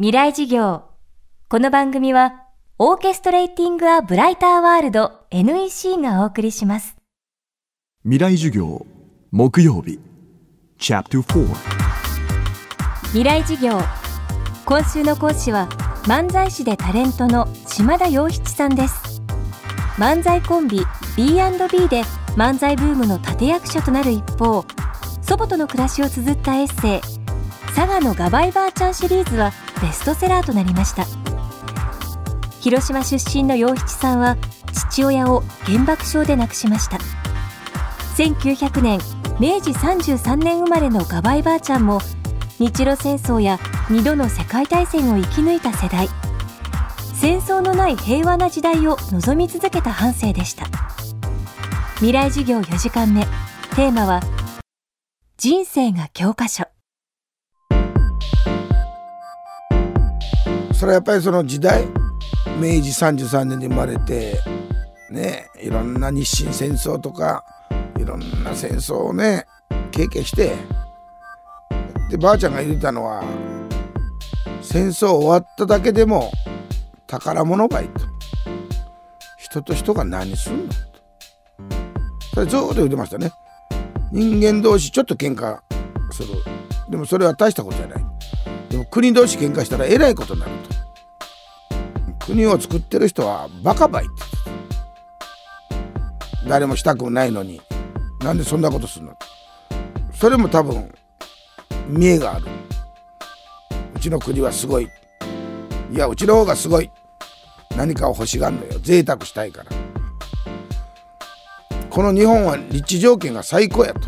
[0.00, 0.84] 未来事業。
[1.48, 2.44] この番組は
[2.78, 6.96] オーケストレーティング・ア・ブライター・ワールド NEC がお送りします。
[8.04, 8.86] 未来授業
[9.32, 9.98] 木曜日。
[10.78, 11.54] チャプター
[13.06, 13.80] 未来事業。
[14.64, 15.68] 今週の講師は
[16.04, 19.20] 漫才師でタレントの島田洋七さんです。
[19.96, 20.78] 漫才コンビ
[21.16, 22.04] B&B で
[22.36, 24.64] 漫才ブームの立役者となる一方
[25.22, 27.00] 祖母との暮らしを綴ったエッセイ
[27.74, 31.06] 佐賀のガバイバーちゃんシリーズはベストセラーとなりました。
[32.60, 34.36] 広島出身の洋七さんは
[34.72, 36.98] 父親を原爆症で亡くしました。
[38.16, 38.98] 1900年
[39.38, 42.00] 明治33年生まれのガバイばあちゃんも
[42.58, 43.56] 日露戦争や
[43.88, 46.08] 2度の世界大戦を生き抜いた世代。
[47.14, 50.66] 戦争のない平和な時代を望み続けた半生でした。
[51.96, 53.24] 未来授業4時間目。
[53.74, 54.20] テーマは
[55.36, 56.67] 人生が教科書。
[60.78, 61.84] それはやっぱりその時代
[62.60, 64.38] 明治33年に生まれて
[65.10, 67.44] ねいろんな日清戦争とか
[67.98, 69.46] いろんな戦争をね
[69.90, 70.54] 経験して
[72.10, 73.24] でばあちゃんが言ってたのは
[74.62, 76.30] 戦争終わっただけでも
[77.08, 78.00] 宝物がいいと。
[79.38, 80.78] 人と人が何すんのと。
[82.34, 83.32] それずっと言ってましたね。
[84.12, 85.58] 人間同士ちょっと喧嘩
[86.12, 86.28] する。
[86.90, 88.17] でもそれは大したことじゃない。
[88.70, 90.52] でも国同士喧嘩したらえらいことになる
[92.18, 92.26] と。
[92.26, 94.12] 国を作ってる人はバカばいって
[96.46, 97.60] 誰もしたくないのに。
[98.20, 99.16] なんでそんなことするの？
[100.12, 100.92] それも多分
[101.88, 102.46] 見栄がある。
[103.94, 104.88] うちの国はすごい。
[105.90, 106.90] いやうちの方がすごい。
[107.76, 108.78] 何かを欲しがるのよ。
[108.82, 109.70] 贅沢したいから。
[111.88, 114.00] この日本は立地条件が最高やと。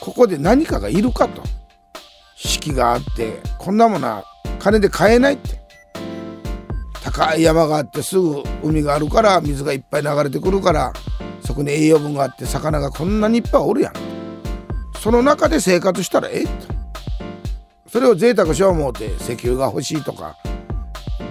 [0.00, 1.42] ここで何かがいるかと。
[2.44, 4.24] 四季があってこんなものは
[4.58, 5.60] 金で買えないって。
[7.02, 10.92] 高い山があってすぐ海があるから水がいっぱい流れてくるから
[11.44, 13.92] そこに栄養分があって魚がこんなにいっぱいおるやん。
[15.00, 16.50] その中で生活したらええと
[17.88, 20.36] それを贅沢しよう思うて石油が欲しいとか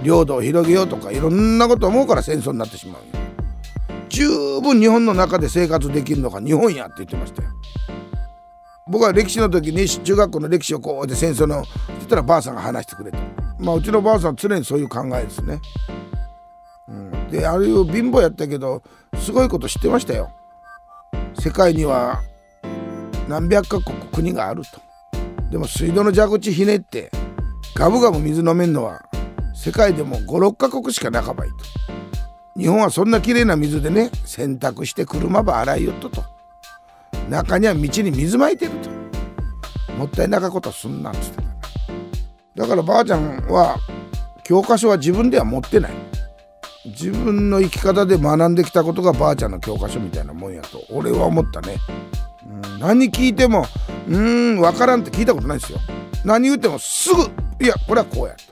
[0.03, 3.02] 領土を広げようとかいろんなこと思うから戦争になってしまう
[4.09, 4.28] 十
[4.62, 7.50] 分日本の中で生活できるのが日本やって言ってましたよ。
[8.91, 13.18] 僕は歴史の時に中学校の歴史をこうやって戦争の言ったらばあさんが話してくれた
[13.57, 15.62] まあうちのばあさんは常にそういう考えですね、
[16.90, 18.84] うん、でああいう貧乏やったけど
[19.16, 20.31] すごいこと知ってましたよ。
[21.40, 22.22] 世界には
[23.30, 24.81] 何百カ国国があると。
[25.50, 27.12] でも水道の蛇口ひねって
[27.75, 29.06] ガブガブ水飲めんのは
[29.53, 31.56] 世界でも56カ国しかなかばいと。
[32.59, 36.41] 日本はそんな綺麗な水でね洗濯して車ば洗いよっとと。
[37.31, 38.72] 中には道に水まいてる
[39.88, 39.94] と。
[39.94, 41.44] もったいなかことすんなんつって
[42.56, 43.78] だからばあちゃんは
[44.44, 45.92] 教科書は自分では持ってない。
[46.86, 50.84] 自分の生き方で学んできたことがばあちゃんの教科書みたいなもんやと。
[50.90, 51.78] 俺は思ったね、
[52.66, 53.66] うん、何聞いても
[54.09, 55.80] 「うーん分からん」って聞いたことないですよ。
[56.25, 57.22] 何言ってもすぐ
[57.63, 58.52] 「いやこれはこうや」と。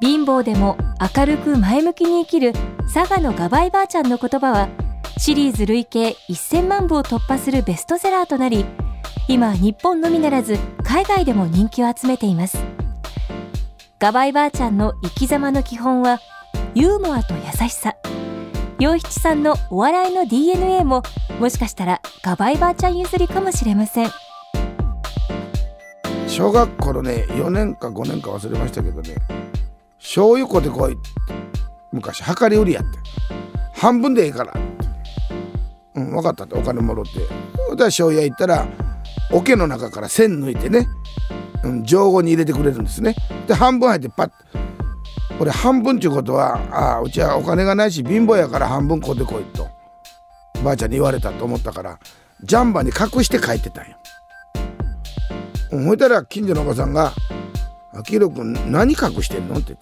[0.00, 0.78] 貧乏でも
[1.16, 2.52] 明るく前向きに生きる
[2.92, 4.68] 佐賀のガバイばあちゃんの言葉は
[5.18, 8.64] シリーズ累計1000万部を突破するベストセラーとなり
[9.28, 12.58] 今日本のみならず海外でも人気を集めています。
[13.98, 16.18] ガバイばあちゃんの生き様の基本は
[16.74, 17.94] ユーモアと優しさ。
[18.80, 21.04] 洋七さんのお笑いの DNA も
[21.38, 24.10] もしかしたらガバイばあちゃん譲りかもしれません。
[26.26, 29.14] 小学校のね4年か5年か忘れましたけどね
[29.98, 30.96] 醤油粉でこい
[31.92, 32.98] 昔量り売りやって。
[33.74, 34.52] 半分でええから。
[35.94, 37.20] うん分かったってお金もろって
[37.76, 38.66] で醤油屋行ったら
[39.30, 40.88] 桶の中から線抜いてね、
[41.64, 43.14] うん、上後に入れてくれるんですね
[43.46, 44.30] で半分入ってパッ
[45.38, 49.68] これ半分っていうことはあうちはお金がないし貧乏やから半分こでこいと
[50.62, 51.98] ばあちゃんに言われたと思ったから
[52.42, 53.96] ジャンバーに隠して帰ってたんよ。
[55.72, 57.12] ほいたら近所のおばさんが
[57.94, 59.76] 「あきろくん何隠してんの?」って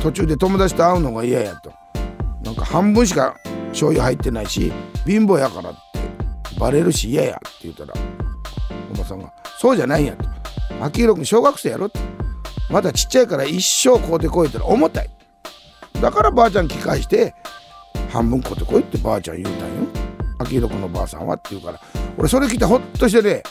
[0.00, 1.72] 途中で友達と会うのが嫌やと
[2.42, 3.36] なんか半分しか
[3.72, 4.72] 醤油入ってないし
[5.06, 5.98] 貧乏やからって
[6.58, 7.94] バレるし嫌やって言ったら
[8.92, 10.28] おばさんが「そうじゃないんや」と
[10.80, 11.98] 「秋広君小学生やろ」って
[12.70, 15.10] 「まだちっちゃいから一生こうてこい」って重たい。
[16.00, 17.34] だからばあちゃん聞かして
[18.10, 19.74] 半分こうてこいってばあちゃん言うたんよ。
[20.38, 21.80] 秋広君のばあさんはって言うから
[22.18, 23.42] 俺それ聞いてほっとしてね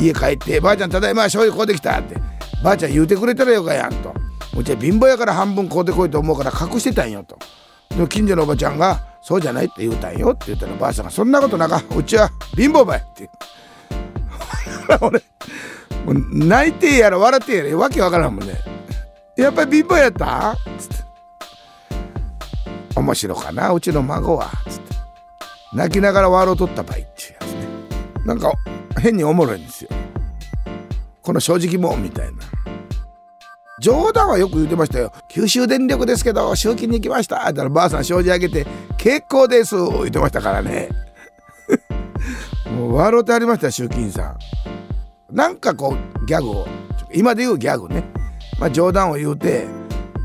[0.00, 2.16] 家帰って「ばあちゃんただいま醤油こうできた」って
[2.62, 4.14] 「ばあちゃん言うてくれたらよかやん」と
[4.56, 7.38] 「うちは貧乏やから半分こうてこいと思うから隠してたんよ」と。
[7.96, 13.28] で近所のおばちゃんが「そうじゃない」って言うたんよって言ったらばあさんが「そんなことなかうちは貧乏ばい」って。
[15.02, 15.22] 俺
[16.06, 18.54] もう泣いてやら笑ってやらわけわからんもんね。
[19.36, 20.56] やっぱり貧乏やった？
[20.78, 21.04] つって。
[22.96, 24.48] 面白かなうちの孫は。
[24.66, 24.96] つって。
[25.74, 27.66] 泣きながら笑うとった場合っていうやつね。
[28.24, 28.50] なんか
[28.98, 29.90] 変におもろいんですよ。
[31.20, 32.32] この正直もんみたいな。
[33.80, 35.12] 冗談はよく言ってましたよ。
[35.28, 37.36] 九州電力ですけど集金に行きました。
[37.36, 38.66] って言ったらばあさん障子上げて
[38.96, 40.88] 結構です言ってましたからね。
[42.76, 44.36] もう笑うてありました集金さ
[45.30, 45.34] ん。
[45.34, 46.68] なんかこうギャグを。
[47.14, 48.04] 今で言うギャグね。
[48.58, 49.66] まあ冗談を言うて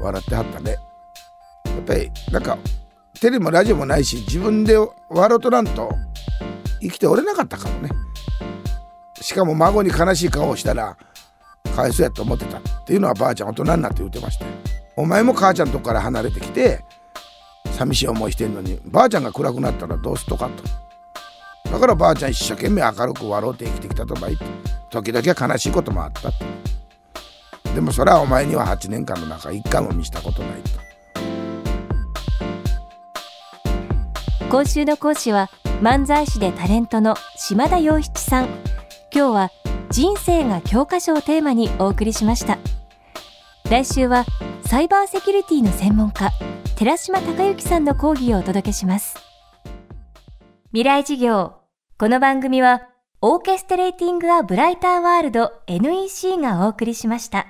[0.01, 0.71] 笑ってはったね。
[0.71, 0.77] や
[1.79, 2.57] っぱりなんか
[3.19, 4.75] テレビもラジオもないし自分で
[5.09, 5.89] 笑うとなんと
[6.81, 7.89] 生きておれなかったかもね。
[9.21, 10.97] しかも孫に悲しい顔をしたら
[11.75, 14.45] かわいそうやと思ってたっていうのはばあちゃん大人になって言ってました。
[14.95, 16.83] お前も母ちゃんとこから離れてきて
[17.71, 21.71] 寂しい思いしてんのにばあちゃんが暗くなったらどうすっとかと。
[21.71, 24.37] だからばあちゃん一生懸命明るく笑うて生きてきたとばい
[24.91, 26.45] 時々は悲しいこともあったって
[27.73, 30.83] でもそれはお前には8年間の中一回も見したことないと。
[34.51, 35.49] 今週の講師は
[35.81, 38.45] 漫才師でタレントの島田洋七さん。
[39.11, 39.51] 今日は
[39.94, 42.57] 人生が教科書をテーマにお送りしました。
[43.69, 44.25] 来週は
[44.66, 46.31] サイバーセキュリティの専門家
[46.75, 49.16] 寺島隆之さんの講義をお届けします。
[50.72, 51.57] 未来事業。
[52.00, 52.88] この番組は
[53.22, 57.45] オーケストレーティング・ア・ブライター・ワールド NEC がお送りしました。